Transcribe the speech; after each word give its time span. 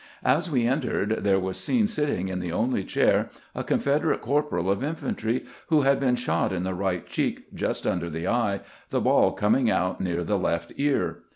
As 0.25 0.49
we 0.49 0.65
entered, 0.65 1.23
there 1.23 1.39
was 1.39 1.59
seen 1.59 1.87
sitting 1.87 2.29
in 2.29 2.39
tbe 2.41 2.51
only 2.51 2.83
chair 2.83 3.29
a 3.53 3.63
Confederate 3.63 4.19
corporal 4.19 4.71
of 4.71 4.83
infantry 4.83 5.45
who 5.67 5.81
had 5.81 5.99
been 5.99 6.15
shot 6.15 6.51
in 6.51 6.63
tbe 6.63 6.79
right 6.79 7.05
cheek 7.05 7.53
just 7.53 7.85
under 7.85 8.09
the 8.09 8.27
eye, 8.27 8.61
the 8.89 8.99
ball 8.99 9.31
coming 9.33 9.69
out 9.69 10.01
near 10.01 10.23
the 10.23 10.39
left 10.39 10.73
ear. 10.77 11.19